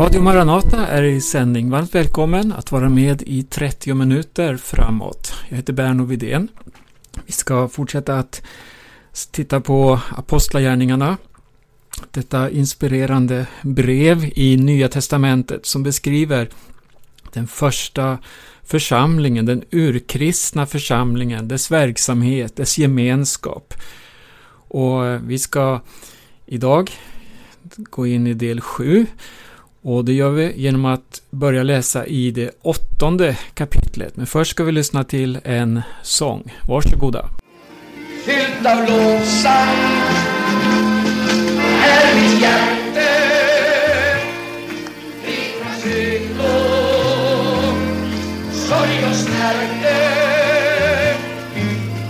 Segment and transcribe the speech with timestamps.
[0.00, 1.70] Radio Maranata är i sändning.
[1.70, 5.32] Varmt välkommen att vara med i 30 minuter framåt.
[5.48, 6.48] Jag heter Berno Vidén.
[7.26, 8.42] Vi ska fortsätta att
[9.30, 11.16] titta på Apostlagärningarna.
[12.10, 16.48] Detta inspirerande brev i Nya Testamentet som beskriver
[17.32, 18.18] den första
[18.62, 23.74] församlingen, den urkristna församlingen, dess verksamhet, dess gemenskap.
[24.68, 25.80] Och eh, vi ska
[26.46, 26.90] idag
[27.76, 29.06] gå in i del 7
[29.82, 34.16] och det gör vi genom att börja läsa i det åttonde kapitlet.
[34.16, 36.54] Men först ska vi lyssna till en sång.
[36.68, 37.28] Varsågoda.
[38.24, 39.76] Fyllt av lovsång
[41.84, 43.10] är mitt hjärta
[45.22, 47.74] fritt från synd och
[48.52, 49.96] sorg och smärta.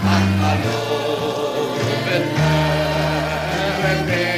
[0.05, 2.29] Alla loven
[3.52, 4.29] är med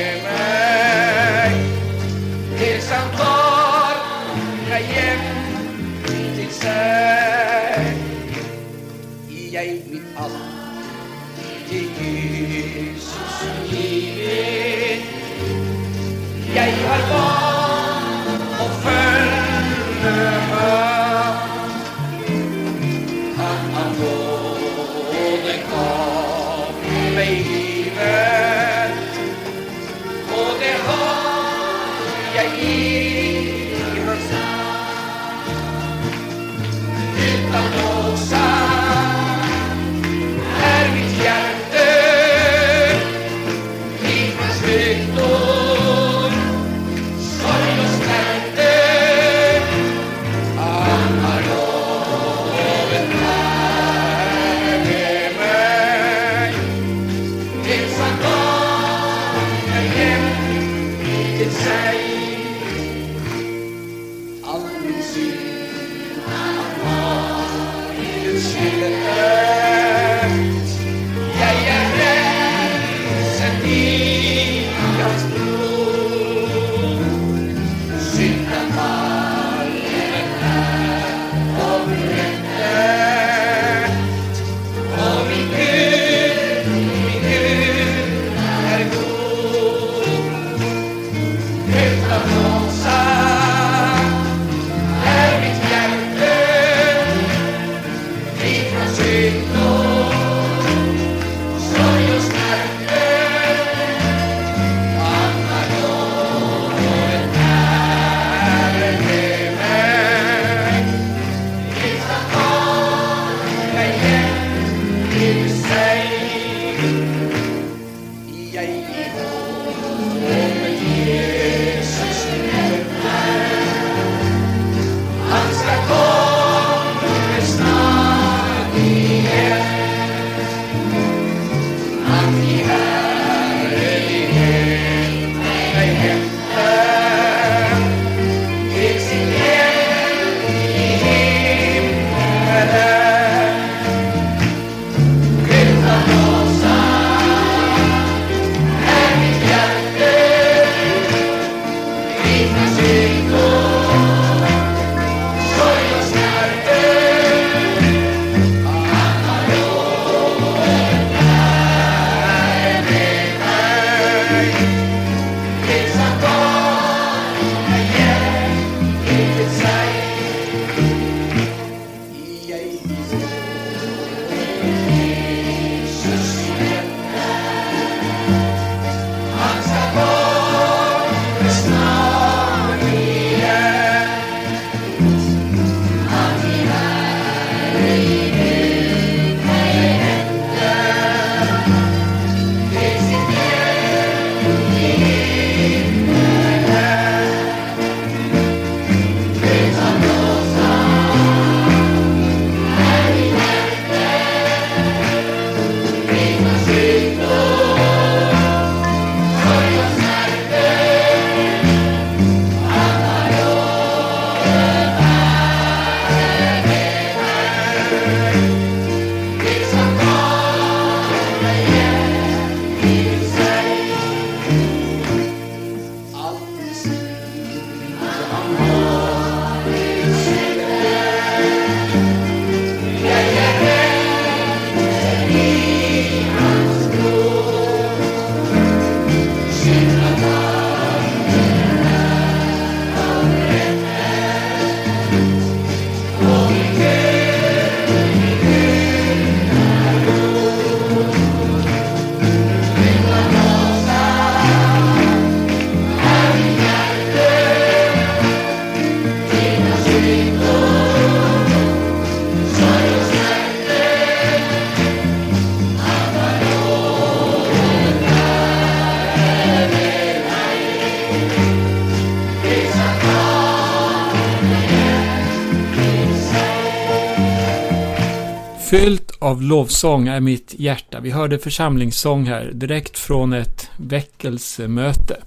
[278.73, 281.01] Fyllt av lovsång är mitt hjärta.
[281.01, 285.23] Vi hörde församlingssång här direkt från ett väckelsemöte.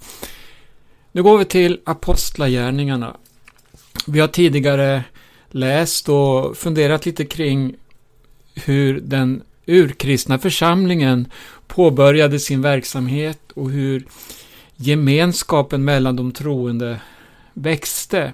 [1.12, 3.16] Nu går vi till Apostlagärningarna.
[4.06, 5.04] Vi har tidigare
[5.50, 7.74] läst och funderat lite kring
[8.54, 11.28] hur den urkristna församlingen
[11.66, 14.06] påbörjade sin verksamhet och hur
[14.76, 17.00] gemenskapen mellan de troende
[17.54, 18.32] växte.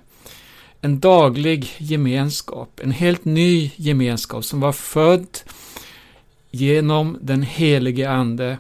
[0.85, 5.39] En daglig gemenskap, en helt ny gemenskap som var född
[6.51, 8.59] genom den helige Ande,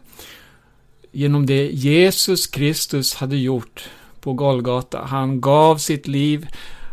[1.13, 3.89] genom det Jesus Kristus hade gjort
[4.21, 5.05] på Golgata.
[5.05, 6.47] Han gav sitt liv,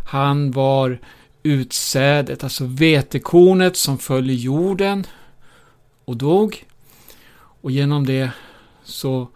[0.08, 1.00] han var
[1.44, 5.08] utsädet, alltså vetekornet som föll i jorden
[6.06, 6.66] och dog.
[7.62, 8.32] Och genom det
[8.84, 9.28] så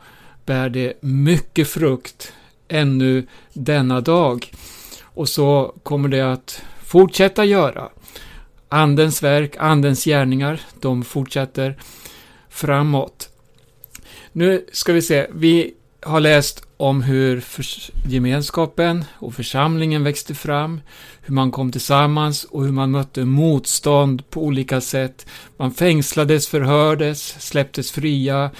[0.45, 2.33] bär det mycket frukt
[2.67, 4.51] ännu denna dag.
[5.13, 7.89] Och så kommer det att fortsätta göra.
[8.69, 11.77] Andens verk, Andens gärningar, de fortsätter
[12.49, 13.29] framåt.
[14.31, 17.43] Nu ska vi se, vi har läst om hur
[18.09, 20.81] gemenskapen och församlingen växte fram,
[21.21, 25.25] hur man kom tillsammans och hur man mötte motstånd på olika sätt.
[25.57, 28.51] Man fängslades, förhördes, släpptes fria,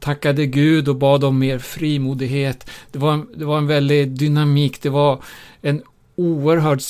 [0.00, 2.70] tackade Gud och bad om mer frimodighet.
[2.92, 5.22] Det var en, det var en väldig dynamik, det var
[5.60, 5.82] en
[6.16, 6.82] oerhört,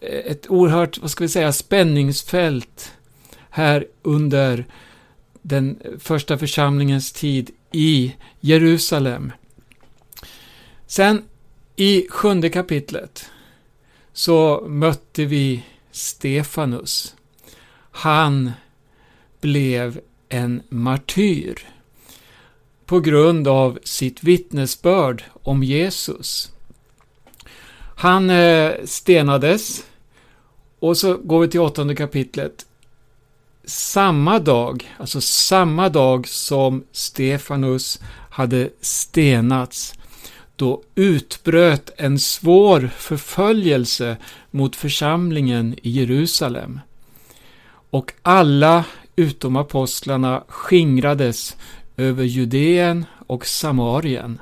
[0.00, 2.92] eh, ett oerhört, vad ska vi säga, spänningsfält
[3.50, 4.66] här under
[5.42, 9.32] den första församlingens tid i Jerusalem.
[10.86, 11.22] Sen
[11.76, 13.30] i sjunde kapitlet
[14.12, 17.14] så mötte vi Stefanus.
[17.90, 18.52] Han
[19.40, 21.68] blev en martyr
[22.86, 26.53] på grund av sitt vittnesbörd om Jesus.
[27.96, 29.84] Han eh, stenades
[30.78, 32.66] och så går vi till åttonde kapitlet.
[33.64, 38.00] Samma dag, alltså samma dag som Stefanus
[38.30, 39.94] hade stenats,
[40.56, 44.16] då utbröt en svår förföljelse
[44.50, 46.80] mot församlingen i Jerusalem.
[47.90, 48.84] Och alla
[49.16, 51.56] utom apostlarna skingrades
[51.96, 54.40] över Judeen och Samarien.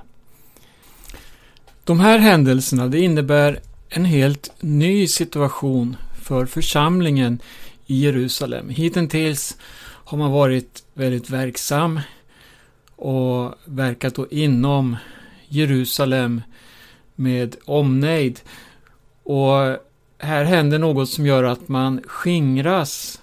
[1.84, 7.38] De här händelserna det innebär en helt ny situation för församlingen
[7.86, 8.68] i Jerusalem.
[8.68, 9.56] Hittills
[10.04, 12.00] har man varit väldigt verksam
[12.96, 14.96] och verkat då inom
[15.48, 16.42] Jerusalem
[17.14, 18.40] med omnejd.
[19.22, 19.76] Och
[20.18, 23.22] här händer något som gör att man skingras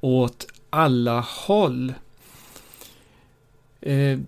[0.00, 1.94] åt alla håll.
[3.80, 4.18] Eh,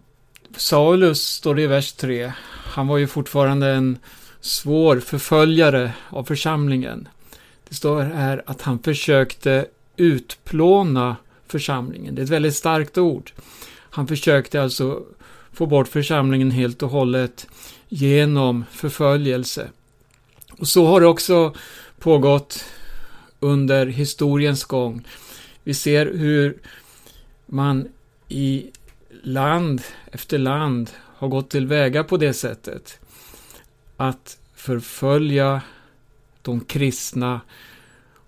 [0.56, 2.32] Saulus, står det i vers 3,
[2.74, 3.98] han var ju fortfarande en
[4.40, 7.08] svår förföljare av församlingen.
[7.68, 9.66] Det står här att han försökte
[9.96, 11.16] utplåna
[11.46, 12.14] församlingen.
[12.14, 13.32] Det är ett väldigt starkt ord.
[13.90, 15.02] Han försökte alltså
[15.52, 17.46] få bort församlingen helt och hållet
[17.88, 19.68] genom förföljelse.
[20.58, 21.54] Och så har det också
[21.98, 22.64] pågått
[23.40, 25.06] under historiens gång.
[25.64, 26.58] Vi ser hur
[27.46, 27.88] man
[28.28, 28.70] i
[29.22, 30.90] land efter land
[31.24, 33.00] har gått tillväga på det sättet.
[33.96, 35.62] Att förfölja
[36.42, 37.40] de kristna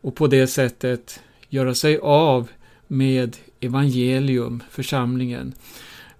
[0.00, 2.48] och på det sättet göra sig av
[2.86, 5.54] med evangelium, församlingen.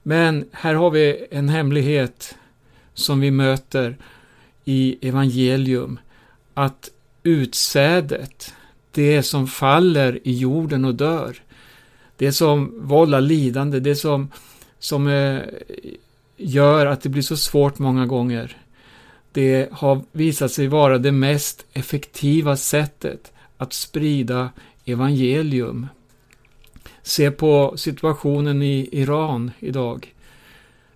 [0.03, 2.35] Men här har vi en hemlighet
[2.95, 3.97] som vi möter
[4.65, 5.99] i evangelium.
[6.55, 6.91] Att
[7.23, 8.55] utsädet,
[8.91, 11.37] det som faller i jorden och dör,
[12.17, 14.31] det som vållar lidande, det som,
[14.79, 15.41] som eh,
[16.37, 18.57] gör att det blir så svårt många gånger,
[19.33, 24.51] det har visat sig vara det mest effektiva sättet att sprida
[24.85, 25.87] evangelium.
[27.03, 30.15] Se på situationen i Iran idag.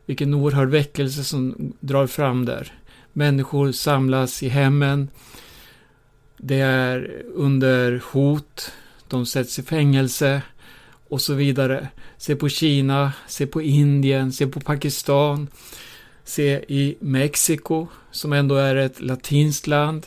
[0.07, 2.73] Vilken oerhörd väckelse som drar fram där.
[3.13, 5.09] Människor samlas i hemmen.
[6.37, 8.73] Det är under hot.
[9.09, 10.43] De sätts i fängelse
[11.11, 11.89] och så vidare.
[12.19, 15.49] Se på Kina, se på Indien, se på Pakistan.
[16.25, 20.07] Se i Mexiko, som ändå är ett latinskt land,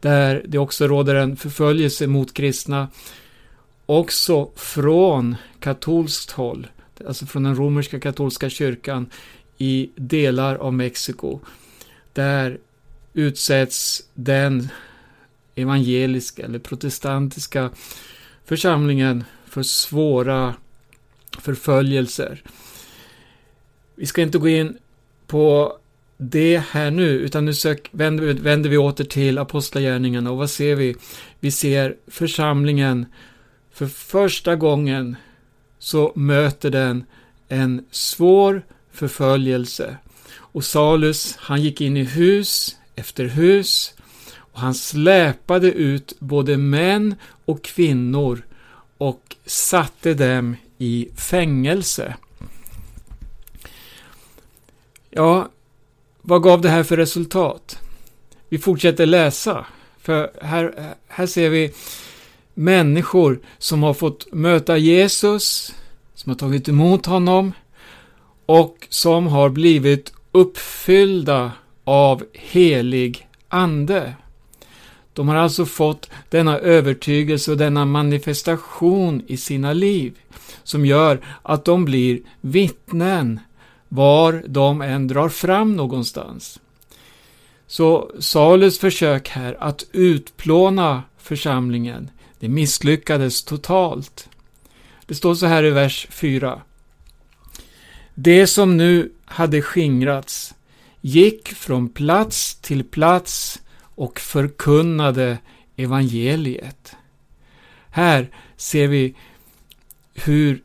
[0.00, 2.88] där det också råder en förföljelse mot kristna
[3.86, 6.66] också från katolskt håll,
[7.06, 9.10] alltså från den romerska katolska kyrkan
[9.58, 11.40] i delar av Mexiko.
[12.12, 12.58] Där
[13.12, 14.68] utsätts den
[15.54, 17.70] evangeliska eller protestantiska
[18.44, 20.54] församlingen för svåra
[21.38, 22.42] förföljelser.
[23.94, 24.78] Vi ska inte gå in
[25.26, 25.78] på
[26.16, 30.50] det här nu, utan nu sök, vänder, vi, vänder vi åter till apostlagärningarna och vad
[30.50, 30.96] ser vi?
[31.40, 33.06] Vi ser församlingen
[33.72, 35.16] För första gången
[35.78, 37.04] så möter den
[37.48, 38.62] en svår
[38.92, 39.96] förföljelse.
[40.36, 43.94] Och Salus, han gick in i hus efter hus
[44.36, 47.14] och han släpade ut både män
[47.44, 48.42] och kvinnor
[48.98, 52.16] och satte dem i fängelse.
[55.10, 55.48] Ja,
[56.22, 57.78] vad gav det här för resultat?
[58.48, 59.66] Vi fortsätter läsa,
[59.98, 61.72] för här, här ser vi
[62.54, 65.74] människor som har fått möta Jesus,
[66.14, 67.52] som har tagit emot honom
[68.46, 71.52] och som har blivit uppfyllda
[71.84, 74.14] av helig ande.
[75.18, 80.18] De har alltså fått denna övertygelse och denna manifestation i sina liv
[80.64, 83.40] som gör att de blir vittnen
[83.88, 86.60] var de än drar fram någonstans.
[87.66, 94.28] Så Salus försök här att utplåna församlingen, det misslyckades totalt.
[95.06, 96.62] Det står så här i vers 4.
[98.14, 100.54] Det som nu hade skingrats
[101.00, 103.60] gick från plats till plats
[103.98, 105.38] och förkunnade
[105.76, 106.96] evangeliet.
[107.90, 109.14] Här ser vi
[110.14, 110.62] hur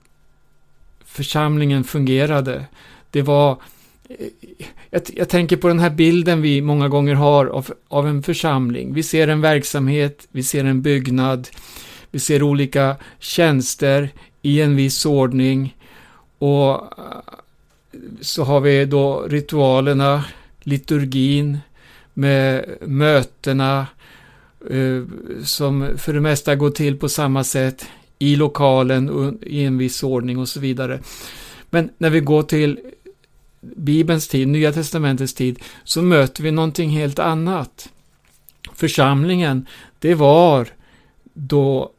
[1.05, 2.65] församlingen fungerade.
[3.11, 3.51] Det var
[4.09, 4.27] eh,
[4.89, 8.93] jag, jag, tänker på den här bilden vi många gånger har av, av en församling.
[8.93, 11.47] Vi ser en verksamhet, vi ser en byggnad,
[12.11, 14.09] vi ser olika tjänster
[14.41, 15.77] i en viss ordning
[16.37, 16.81] och eh,
[18.21, 20.25] så har vi då ritualerna,
[20.63, 21.57] liturgin
[22.13, 23.87] med mötena
[24.69, 25.03] eh,
[25.43, 27.85] som för det mesta går till på samma sätt
[28.19, 30.99] i lokalen och i en viss ordning och så vidare.
[31.69, 32.79] Men när vi går till
[33.61, 37.89] Bibelns tid, Nya Testamentets tid, så möter vi någonting helt annat.
[38.73, 39.65] Församlingen,
[39.99, 40.67] det var
[41.33, 41.91] då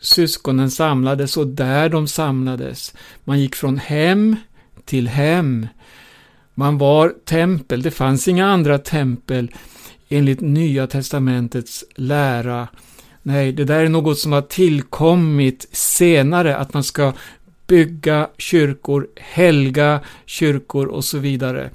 [0.00, 2.94] syskonen samlades och där de samlades.
[3.24, 4.36] Man gick från hem
[4.84, 5.66] till hem.
[6.54, 9.50] Man var tempel, det fanns inga andra tempel
[10.08, 12.68] enligt Nya Testamentets lära.
[13.22, 17.12] Nej, det där är något som har tillkommit senare, att man ska
[17.66, 21.70] bygga kyrkor, helga kyrkor och så vidare.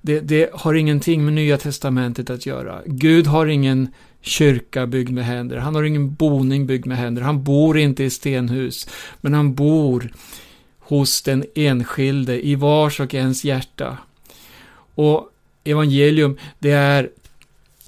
[0.00, 2.80] Det, det, har ingenting med Nya Testamentet att göra.
[2.86, 3.88] Gud har ingen
[4.20, 5.56] kyrka byggd med händer.
[5.56, 7.22] Han har ingen boning byggd med händer.
[7.22, 8.88] Han bor inte i stenhus.
[9.20, 10.12] Men han bor
[10.78, 13.98] hos den enskilde, i vars och ens hjärta.
[14.94, 15.28] Och
[15.64, 17.10] evangelium, det är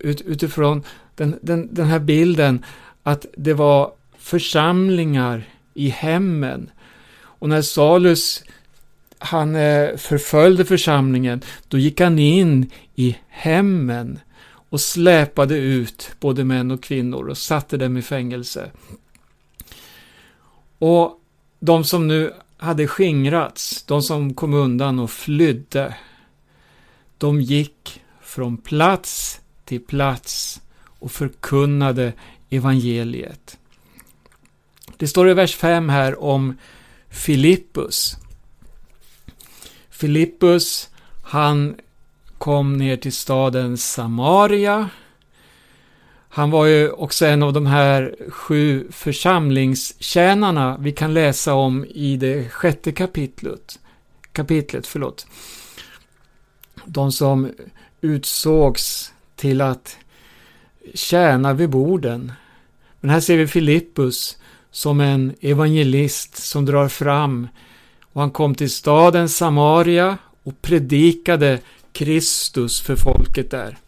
[0.00, 0.82] ut, utifrån
[1.14, 2.64] den, den, den här bilden
[3.02, 3.92] att det var
[4.28, 6.70] församlingar i hemmen.
[7.18, 8.44] Och när Salus
[9.18, 14.18] han eh, förföljde församlingen, då gick han in i hemmen
[14.70, 18.70] och släpade ut både män och kvinnor och satte dem i fängelse.
[20.78, 21.20] Och
[21.60, 25.94] de som nu hade skingrats, de som kom undan och flydde,
[27.18, 32.12] de gick från plats till plats och förkunnade
[32.50, 33.57] evangeliet.
[34.98, 36.58] Det står i vers 5 här om
[37.08, 38.16] Filippus.
[39.90, 40.88] Filippus,
[41.22, 41.76] han
[42.38, 44.88] kom ner till staden Samaria.
[46.28, 52.16] Han var ju också en av de här sju församlingstjänarna vi kan läsa om i
[52.16, 53.78] det sjätte kapitlet.
[54.32, 55.26] kapitlet förlåt.
[56.84, 57.52] De som
[58.00, 59.96] utsågs till att
[60.94, 62.32] tjäna vid borden.
[63.00, 64.38] Men här ser vi Filippus
[64.78, 67.48] som en evangelist som drar fram
[68.12, 71.60] och han kom till staden Samaria och predikade
[71.92, 73.78] Kristus för folket där.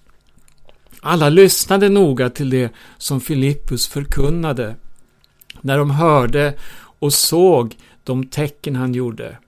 [1.01, 4.75] Alla lyssnade noga till det som Filippus förkunnade
[5.61, 6.55] när de hörde
[6.99, 9.39] och såg de tecken han gjorde.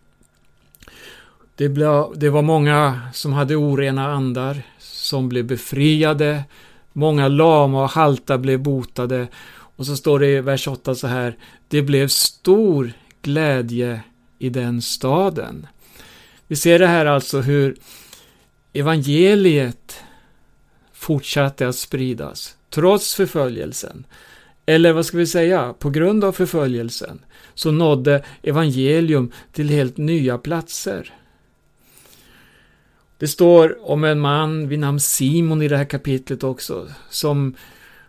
[1.55, 1.69] Det,
[2.15, 6.45] det var många som hade orena andar som blev befriade,
[6.93, 9.29] många lama och halta blev botade
[9.77, 11.37] och så står det i vers 8 så här,
[11.69, 14.01] det blev stor glädje
[14.39, 15.67] i den staden.
[16.47, 17.77] Vi ser det här alltså hur
[18.73, 19.97] evangeliet
[20.93, 24.05] fortsatte att spridas, trots förföljelsen.
[24.67, 27.21] Eller vad ska vi säga, på grund av förföljelsen,
[27.55, 31.15] så nådde evangelium till helt nya platser.
[33.19, 37.55] Det står om en man vid namn Simon i det här kapitlet också, som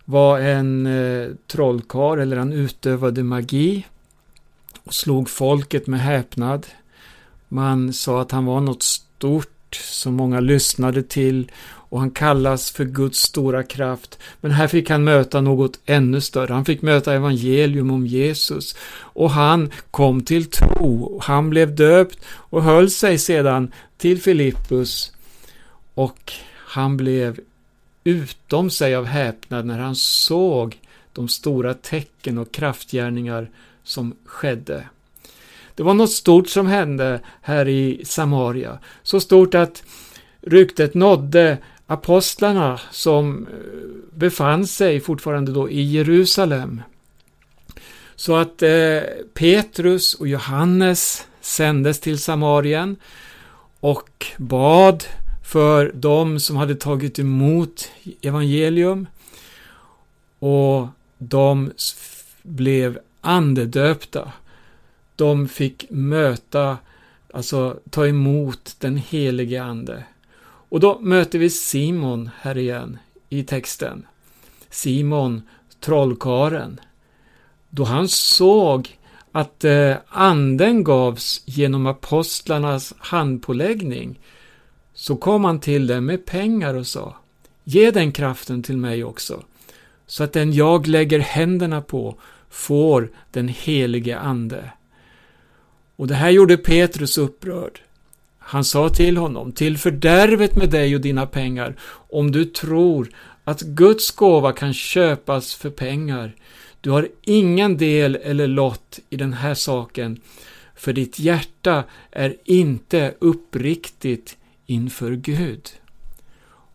[0.05, 3.85] var en eh, trollkarl, eller han utövade magi
[4.83, 6.67] och slog folket med häpnad.
[7.47, 11.51] Man sa att han var något stort som många lyssnade till
[11.93, 14.19] och han kallas för Guds stora kraft.
[14.41, 16.53] Men här fick han möta något ännu större.
[16.53, 18.75] Han fick möta evangelium om Jesus.
[18.95, 21.19] Och han kom till tro.
[21.23, 25.11] Han blev döpt och höll sig sedan till Filippus.
[25.93, 27.39] Och han blev
[28.03, 30.79] utom sig av häpnad när han såg
[31.13, 33.49] de stora tecken och kraftgärningar
[33.83, 34.87] som skedde.
[35.75, 38.79] Det var något stort som hände här i Samaria.
[39.03, 39.83] Så stort att
[40.41, 41.57] ryktet nådde
[41.87, 46.81] apostlarna som eh, befann sig fortfarande då i Jerusalem.
[48.15, 48.99] Så att eh,
[49.33, 52.95] Petrus och Johannes sändes till Samarien
[53.79, 55.03] och bad
[55.53, 57.91] för dem som hade tagit emot
[58.21, 59.07] evangelium
[60.39, 61.71] och de
[62.43, 64.31] blev andedöpta.
[65.15, 66.77] De fick möta,
[67.33, 70.03] alltså ta emot den helige ande.
[70.69, 72.97] Och då möter vi Simon här igen
[73.29, 74.05] i texten.
[74.69, 75.41] Simon,
[75.79, 76.79] trollkaren.
[77.69, 78.97] Då han såg
[79.31, 84.19] att eh, anden gavs genom apostlarnas handpåläggning
[85.03, 87.15] så kom han till dem med pengar och sa
[87.63, 89.43] Ge den kraften till mig också,
[90.07, 92.15] så att den jag lägger händerna på
[92.49, 94.71] får den helige ande.
[95.95, 97.79] Och det här gjorde Petrus upprörd.
[98.39, 101.75] Han sa till honom, till fördärvet med dig och dina pengar,
[102.09, 103.09] om du tror
[103.43, 106.35] att Guds gåva kan köpas för pengar.
[106.81, 110.21] Du har ingen del eller lott i den här saken,
[110.75, 115.69] för ditt hjärta är inte uppriktigt inför Gud.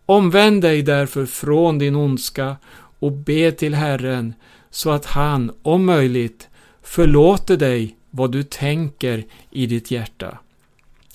[0.07, 2.57] Omvänd dig därför från din ondska
[2.99, 4.35] och be till Herren,
[4.71, 6.49] så att han, om möjligt,
[6.83, 10.39] förlåter dig vad du tänker i ditt hjärta.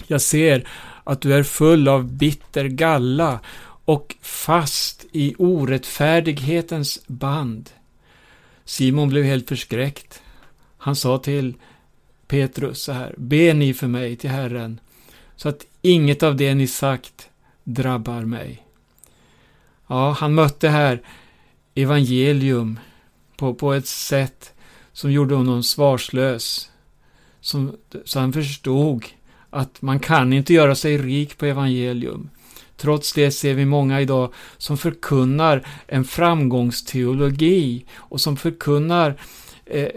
[0.07, 0.67] Jag ser
[1.03, 3.39] att du är full av bitter galla
[3.85, 7.69] och fast i orättfärdighetens band.
[8.65, 10.21] Simon blev helt förskräckt.
[10.77, 11.53] Han sa till
[12.27, 14.79] Petrus så här, be ni för mig till Herren,
[15.35, 17.29] så att inget av det ni sagt
[17.63, 18.63] drabbar mig.
[19.87, 21.01] Ja, han mötte här
[21.75, 22.79] evangelium
[23.37, 24.53] på, på ett sätt
[24.93, 26.69] som gjorde honom svarslös.
[27.41, 29.05] Som, så han förstod
[29.49, 32.29] att man kan inte göra sig rik på evangelium.
[32.77, 39.15] Trots det ser vi många idag som förkunnar en framgångsteologi och som förkunnar
[39.65, 39.87] eh,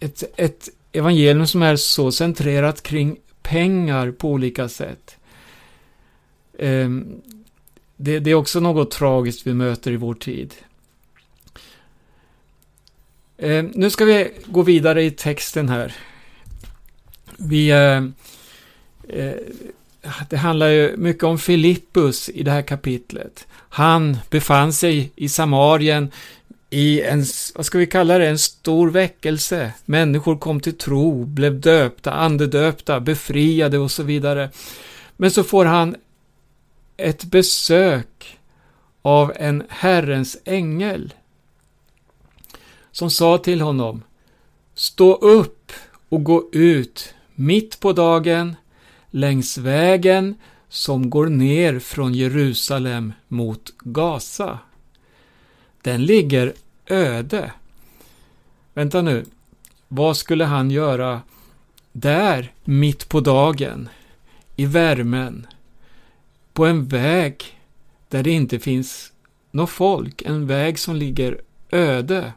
[0.00, 5.16] ett, ett evangelium som är så centrerat kring pengar på olika sätt.
[6.58, 7.20] Ehm,
[7.96, 10.54] det, det, är också något tragiskt vi möter i vår tid.
[13.38, 15.94] Ehm, nu ska vi gå vidare i texten här.
[17.36, 18.04] Vi eh,
[19.18, 19.36] eh,
[20.28, 23.46] det handlar ju mycket om Filippus i det här kapitlet.
[23.50, 26.10] Han befann sig i Samarien
[26.74, 29.72] i en, vad ska vi kalla det, en stor väckelse.
[29.84, 34.50] Människor kom till tro, blev döpta, andedöpta, befriade och så vidare.
[35.16, 35.96] Men så får han
[36.96, 38.38] ett besök
[39.02, 41.14] av en Herrens ängel
[42.92, 44.02] som sa till honom
[44.74, 45.72] Stå upp
[46.08, 48.56] och gå ut mitt på dagen
[49.10, 50.34] längs vägen
[50.68, 54.58] som går ner från Jerusalem mot Gaza.
[55.82, 56.52] Den ligger
[56.86, 57.52] öde.
[58.74, 59.24] Vänta nu,
[59.88, 61.22] vad skulle han göra
[61.92, 63.88] där mitt på dagen,
[64.56, 65.46] i värmen,
[66.52, 67.60] på en väg
[68.08, 69.12] där det inte finns
[69.50, 72.32] något folk, en väg som ligger öde?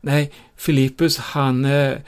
[0.00, 1.98] Nej, Filippus han eh,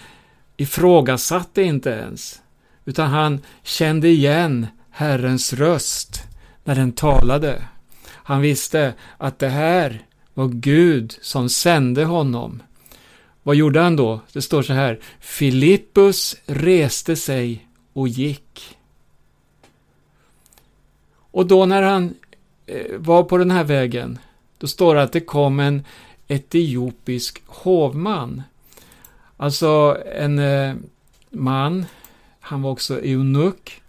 [0.57, 2.43] ifrågasatte inte ens
[2.89, 6.23] utan han kände igen Herrens röst
[6.65, 7.63] när den talade.
[8.09, 10.03] Han visste att det här
[10.39, 12.63] var Gud som sände honom.
[13.43, 14.21] Vad gjorde han då?
[14.33, 14.99] Det står så här.
[15.21, 18.77] Filippus reste sig och gick.
[21.31, 22.15] Och då när han
[22.67, 24.19] eh, var på den här vägen,
[24.59, 25.85] då står det att det kom en
[26.29, 28.43] etiopisk hovman.
[29.37, 30.75] Alltså en eh,
[31.31, 31.87] man
[32.41, 33.83] han var också eunuck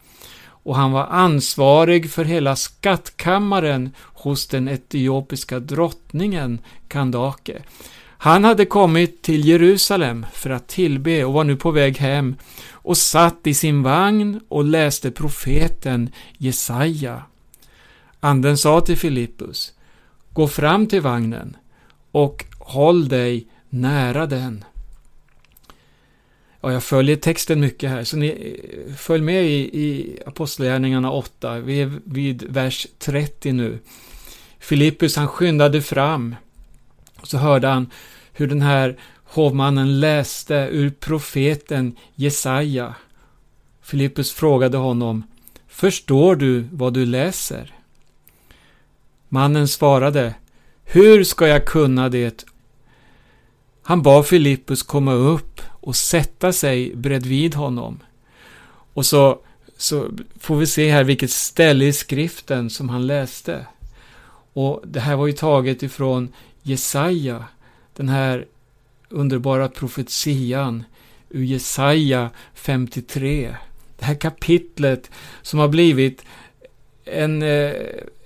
[0.64, 7.62] och han var ansvarig för hela skattkammaren hos den etiopiska drottningen Kandake.
[8.22, 12.36] Han hade kommit till Jerusalem för att tillbe och var nu på väg hem
[12.72, 17.24] och satt i sin vagn och läste profeten Jesaja.
[18.20, 19.74] Anden sa till Filippus,
[20.34, 21.58] gå fram till vagnen
[22.12, 24.66] och håll dig nära den.
[26.62, 28.60] Ja, jag följer texten mycket här, så ni
[28.98, 31.60] följ med i, i Apostlagärningarna 8.
[31.60, 33.80] Vi är vid vers 30 nu.
[34.60, 36.36] Filippus han skyndade fram
[37.22, 37.90] och så hörde han
[38.34, 42.96] hur den här hovmannen läste ur profeten Jesaja.
[43.82, 45.24] Filippus frågade honom,
[45.68, 47.74] Förstår du vad du läser?
[49.30, 50.36] Mannen svarade,
[50.84, 52.46] Hur ska jag kunna det?
[53.84, 58.00] Han bad Filippus komma upp och sätta sig bredvid honom.
[58.94, 59.40] Och så,
[59.78, 63.66] så får vi se här vilket ställe i skriften som han läste.
[64.60, 66.30] Och det här var ju taget ifrån
[66.62, 67.44] Jesaja,
[67.96, 68.46] den här
[69.10, 70.84] underbara profetian
[71.30, 73.56] ur Jesaja 53.
[73.98, 76.26] Det här kapitlet som har blivit
[77.06, 77.74] en, eh,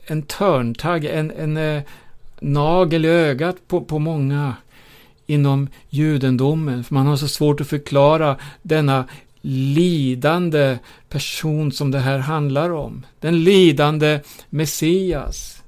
[0.06, 1.84] en törntagg, en, en eh,
[2.40, 4.56] nagel i ögat på, på många
[5.26, 6.84] inom judendomen.
[6.84, 9.06] För man har så svårt att förklara denna
[9.42, 10.78] lidande
[11.10, 13.06] person som det här handlar om.
[13.20, 14.20] Den lidande
[14.50, 15.63] Messias.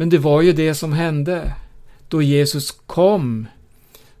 [0.00, 1.54] Men det var ju det som hände.
[2.08, 3.46] Då Jesus kom,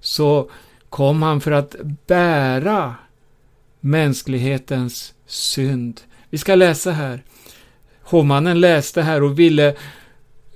[0.00, 0.50] så
[0.88, 2.94] kom han för att bära
[3.80, 6.00] mänsklighetens synd.
[6.30, 7.22] Vi ska läsa här.
[8.02, 9.76] Hovmannen läste här och ville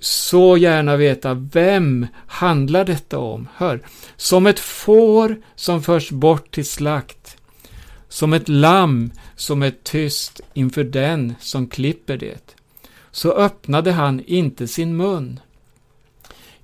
[0.01, 3.49] så gärna veta vem handlar detta om?
[3.55, 3.81] Hör,
[4.17, 7.37] som ett får som förs bort till slakt,
[8.09, 12.57] som ett lamm som är tyst inför den som klipper det,
[13.13, 15.41] så öppnade han inte sin mun.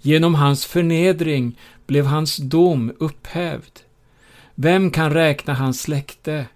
[0.01, 3.81] Genom hans förnedring blev hans dom upphävd.
[4.55, 6.47] Vem kan räkna hans släkte,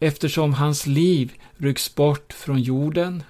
[0.00, 3.22] eftersom hans liv rycks bort från jorden?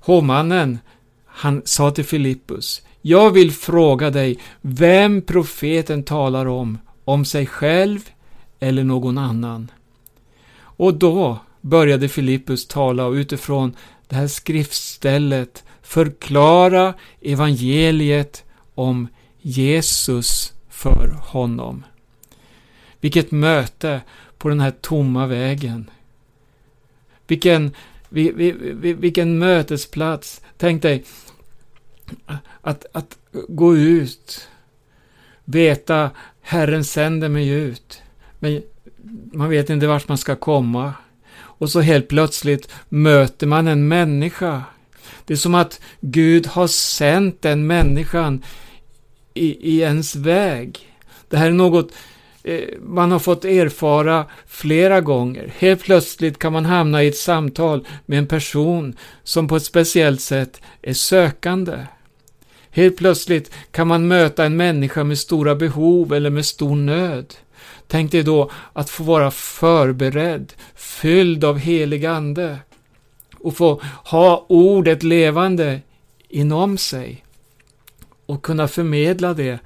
[0.00, 0.78] Hovmannen
[1.26, 8.00] han sa till Filippus, jag vill fråga dig vem profeten talar om, om sig själv
[8.60, 9.70] eller någon annan.
[10.60, 13.76] Och då började Filippus tala och utifrån
[14.08, 18.44] det här skriftstället förklara evangeliet
[18.74, 19.08] om
[19.40, 21.84] Jesus för honom.
[23.00, 24.00] Vilket möte
[24.38, 25.90] på den här tomma vägen.
[27.26, 27.74] Vilken,
[28.80, 30.40] vilken mötesplats.
[30.56, 31.04] Tänk dig,
[32.60, 33.18] att, att
[33.48, 34.48] gå ut,
[35.44, 38.02] veta Herren sänder mig ut,
[38.38, 38.62] men
[39.32, 40.94] man vet inte vart man ska komma.
[41.58, 44.62] Och så helt plötsligt möter man en människa.
[45.24, 48.42] Det är som att Gud har sänt den människan
[49.34, 50.78] i, i ens väg.
[51.28, 51.92] Det här är något
[52.42, 55.52] eh, man har fått erfara flera gånger.
[55.58, 60.20] Helt plötsligt kan man hamna i ett samtal med en person som på ett speciellt
[60.20, 61.78] sätt är sökande.
[62.70, 67.34] Helt plötsligt kan man möta en människa med stora behov eller med stor nöd.
[67.88, 72.58] Tänk dig då att få vara förberedd, fylld av helig ande
[73.36, 75.80] och få ha ordet levande
[76.28, 77.24] inom sig
[78.26, 79.58] och kunna förmedla det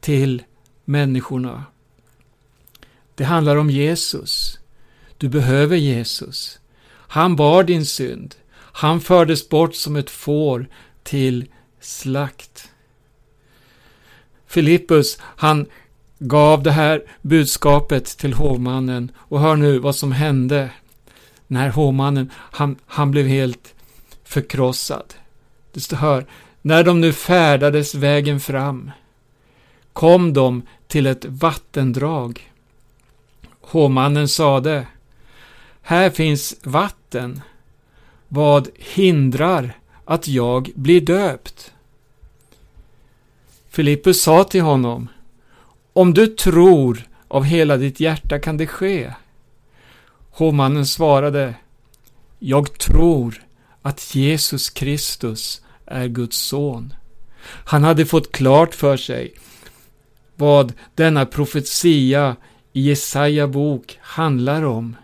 [0.00, 0.42] till
[0.84, 1.64] människorna.
[3.14, 4.58] Det handlar om Jesus.
[5.16, 6.58] Du behöver Jesus.
[6.92, 8.34] Han bar din synd.
[8.52, 10.68] Han fördes bort som ett får
[11.02, 11.46] till
[11.80, 12.70] slakt.
[14.46, 15.66] Filippus, han
[16.20, 20.70] gav det här budskapet till hovmannen och hör nu vad som hände
[21.46, 23.74] när hovmannen, han, han blev helt
[24.24, 25.14] förkrossad.
[25.72, 26.26] Det står
[26.62, 28.90] när de nu färdades vägen fram
[29.92, 32.52] kom de till ett vattendrag.
[33.60, 34.86] Hovmannen sade,
[35.82, 37.40] här finns vatten.
[38.28, 39.72] Vad hindrar
[40.04, 41.72] att jag blir döpt?
[43.68, 45.08] Filippus sa till honom,
[45.92, 49.12] om du tror av hela ditt hjärta kan det ske.
[50.30, 51.54] Hovmannen svarade,
[52.38, 53.44] jag tror
[53.82, 56.94] att Jesus Kristus är Guds son.
[57.64, 59.34] Han hade fått klart för sig
[60.36, 62.36] vad denna profetia
[62.72, 64.96] i Jesaja bok handlar om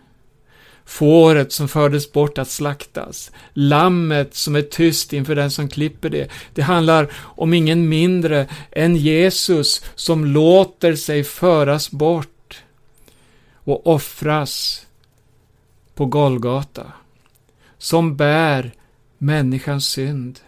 [0.86, 6.30] fåret som fördes bort att slaktas, lammet som är tyst inför den som klipper det.
[6.54, 12.62] Det handlar om ingen mindre än Jesus som låter sig föras bort
[13.54, 14.86] och offras
[15.94, 16.92] på Golgata,
[17.78, 18.72] som bär
[19.18, 20.40] människans synd,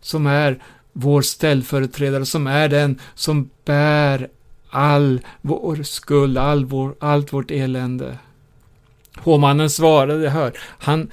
[0.00, 4.28] som är vår ställföreträdare, som är den som bär
[4.70, 8.18] all vår skuld, all vår, allt vårt elände.
[9.24, 11.10] Hovmannen svarade, hör, han,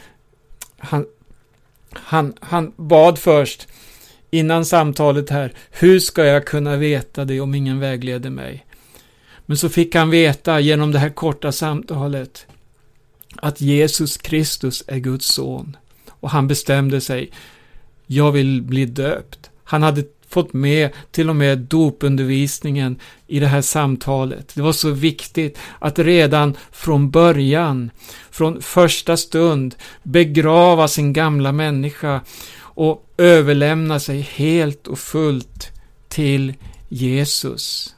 [0.77, 1.05] han,
[1.93, 3.67] han, han bad först,
[4.31, 8.65] innan samtalet här, hur ska jag kunna veta det om ingen vägleder mig?
[9.45, 12.47] Men så fick han veta genom det här korta samtalet
[13.35, 15.77] att Jesus Kristus är Guds son.
[16.09, 17.31] Och han bestämde sig,
[18.05, 19.49] jag vill bli döpt.
[19.63, 20.03] Han hade
[20.35, 24.55] fått med till och med dopundervisningen i det här samtalet.
[24.55, 27.91] Det var så viktigt att redan från början,
[28.31, 32.21] från första stund, begrava sin gamla människa
[32.59, 35.71] och överlämna sig helt och fullt
[36.07, 36.53] till
[36.89, 37.95] Jesus.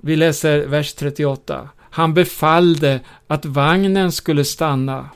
[0.00, 1.68] Vi läser vers 38.
[1.78, 5.08] Han befallde att vagnen skulle stanna.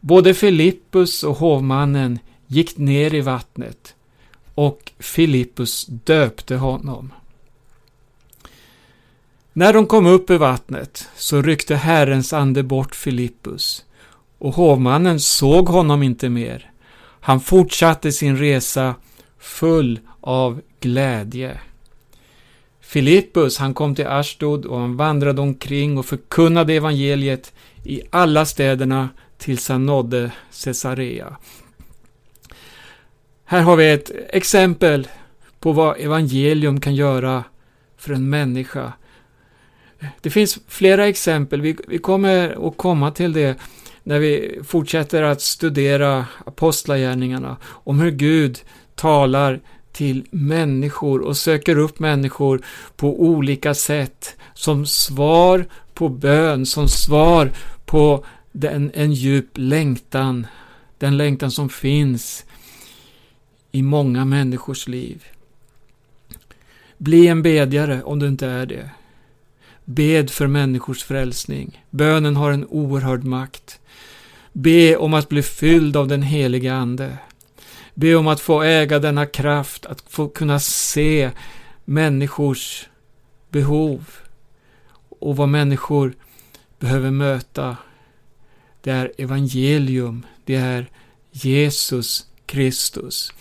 [0.00, 2.18] Både Filippus och hovmannen
[2.52, 3.94] gick ner i vattnet
[4.54, 7.12] och Filippus döpte honom.
[9.52, 13.84] När de kom upp ur vattnet så ryckte Herrens ande bort Filippus
[14.38, 16.70] och hovmannen såg honom inte mer.
[17.20, 18.94] Han fortsatte sin resa
[19.38, 21.60] full av glädje.
[22.80, 27.52] Filippus, han kom till Ashdod och han vandrade omkring och förkunnade evangeliet
[27.84, 29.08] i alla städerna
[29.38, 30.30] tills han nådde
[30.64, 31.36] Caesarea.
[33.50, 35.08] Här har vi ett exempel
[35.60, 37.44] på vad evangelium kan göra
[37.96, 38.92] för en människa.
[40.20, 43.56] Det finns flera exempel, vi, vi kommer att komma till det
[44.02, 48.58] när vi fortsätter att studera apostlagärningarna om hur Gud
[48.94, 49.60] talar
[49.92, 52.62] till människor och söker upp människor
[52.96, 57.50] på olika sätt som svar på bön, som svar
[57.86, 60.46] på den, en djup längtan,
[60.98, 62.44] den längtan som finns
[63.72, 65.24] i många människors liv.
[66.98, 68.90] Bli en bedjare om du inte är det.
[69.84, 71.84] Bed för människors frälsning.
[71.90, 73.80] Bönen har en oerhörd makt.
[74.52, 77.18] Be om att bli fylld av den heliga Ande.
[77.94, 81.30] Be om att få äga denna kraft, att få kunna se
[81.84, 82.88] människors
[83.50, 84.10] behov
[85.20, 86.14] och vad människor
[86.78, 87.76] behöver möta.
[88.80, 90.90] Det är evangelium, det är
[91.30, 93.32] Jesus Kristus.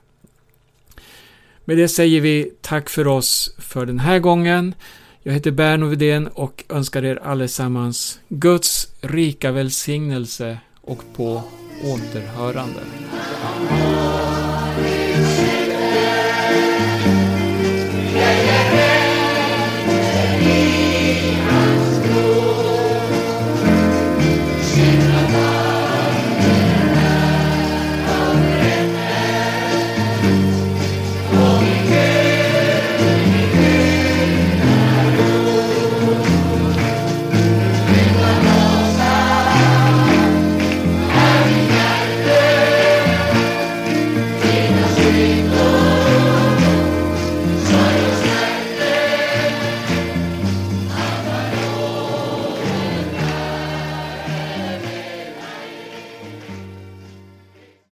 [1.66, 4.76] Med det säger vi tack för oss för den här gången.
[5.24, 11.44] Jag heter Berno Widén och önskar er allesammans Guds rika välsignelse och på
[11.84, 12.80] återhörande.